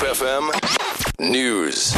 [0.00, 0.50] FM
[1.20, 1.94] News.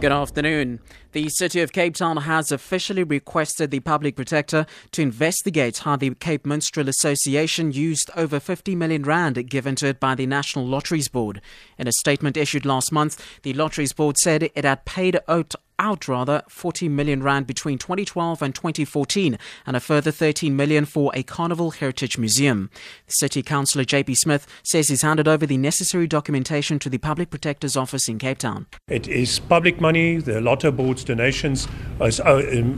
[0.00, 0.80] Good afternoon.
[1.14, 6.12] The City of Cape Town has officially requested the Public Protector to investigate how the
[6.16, 11.06] Cape Minstrel Association used over 50 million rand given to it by the National Lotteries
[11.06, 11.40] Board.
[11.78, 16.08] In a statement issued last month, the Lotteries Board said it had paid out out
[16.08, 21.22] rather 40 million rand between 2012 and 2014 and a further 13 million for a
[21.22, 22.70] Carnival Heritage Museum.
[23.06, 27.76] City Councillor JP Smith says he's handed over the necessary documentation to the Public Protector's
[27.76, 28.66] office in Cape Town.
[28.88, 30.16] It is public money.
[30.16, 31.68] The Lotto Board's donations
[32.00, 32.10] uh,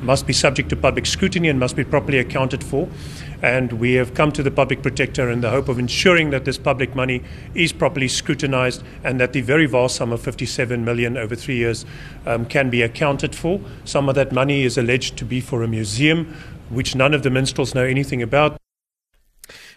[0.03, 2.89] must be subject to public scrutiny and must be properly accounted for.
[3.43, 6.59] And we have come to the Public Protector in the hope of ensuring that this
[6.59, 7.23] public money
[7.55, 11.85] is properly scrutinized and that the very vast sum of 57 million over three years
[12.27, 13.61] um, can be accounted for.
[13.85, 16.35] Some of that money is alleged to be for a museum,
[16.71, 18.59] which none of the minstrels know anything about.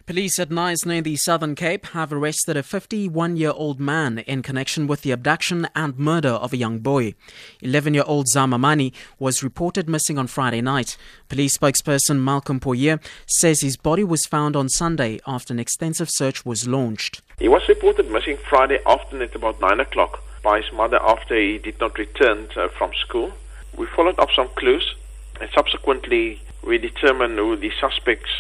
[0.10, 4.42] Police at Knysna near the Southern Cape have arrested a 51 year old man in
[4.42, 7.14] connection with the abduction and murder of a young boy.
[7.62, 10.98] 11 year old Zamamani was reported missing on Friday night.
[11.28, 16.44] Police spokesperson Malcolm Pojie says his body was found on Sunday after an extensive search
[16.44, 17.22] was launched.
[17.38, 21.60] He was reported missing Friday afternoon at about 9 o'clock by his mother after he
[21.60, 23.32] did not return uh, from school.
[23.78, 24.96] We followed up some clues
[25.40, 28.32] and subsequently we determined who the suspects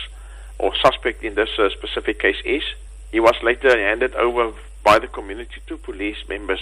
[0.60, 2.64] or suspect in this uh, specific case is.
[3.12, 6.60] He was later handed over by the community to police members.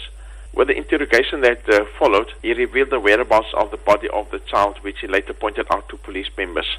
[0.53, 4.39] With the interrogation that uh, followed, he revealed the whereabouts of the body of the
[4.39, 6.77] child, which he later pointed out to police members.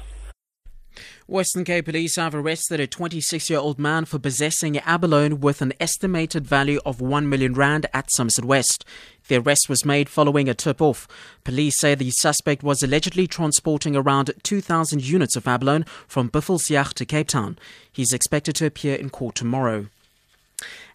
[1.29, 5.73] Western Cape police have arrested a 26 year old man for possessing abalone with an
[5.79, 8.83] estimated value of 1 million rand at Somerset West.
[9.27, 11.07] The arrest was made following a tip off.
[11.43, 17.05] Police say the suspect was allegedly transporting around 2,000 units of abalone from Buffelsjag to
[17.05, 17.59] Cape Town.
[17.91, 19.85] He's expected to appear in court tomorrow.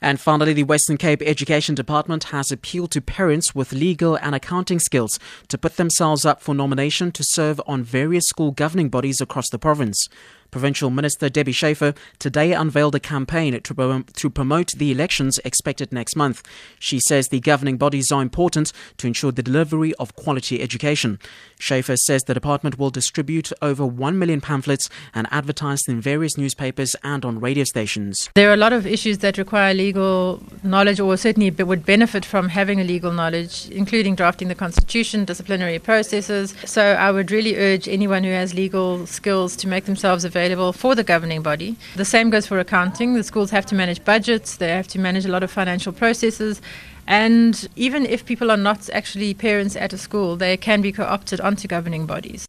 [0.01, 4.79] And finally, the Western Cape Education Department has appealed to parents with legal and accounting
[4.79, 9.49] skills to put themselves up for nomination to serve on various school governing bodies across
[9.51, 10.09] the province.
[10.55, 16.45] Provincial Minister Debbie Schäfer today unveiled a campaign to, promote the elections expected next month.
[16.79, 21.19] She says the governing bodies are important to ensure the delivery of quality education.
[21.59, 26.95] Schäfer says the department will distribute over 1 million pamphlets and advertise in various newspapers
[27.03, 28.31] and on radio stations.
[28.37, 32.51] There are a lot of issues that require legal knowledge or certainly would benefit from
[32.51, 36.55] having a legal knowledge, including drafting the constitution, disciplinary processes.
[36.65, 40.73] So I would really urge anyone who has legal skills to make themselves available available
[40.73, 41.77] for the governing body.
[41.97, 43.15] The same goes for accounting.
[43.15, 46.61] The schools have to manage budgets, they have to manage a lot of financial processes.
[47.07, 51.05] And even if people are not actually parents at a school, they can be co
[51.05, 52.47] opted onto governing bodies.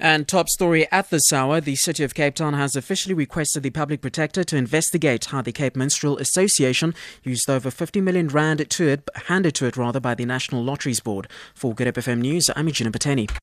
[0.00, 3.70] And top story at this hour the City of Cape Town has officially requested the
[3.70, 6.94] Public Protector to investigate how the Cape Minstrel Association
[7.24, 11.00] used over 50 million rand to it, handed to it rather by the National Lotteries
[11.00, 11.26] Board.
[11.52, 13.38] For Good FM News, I'm Eugene Pateni.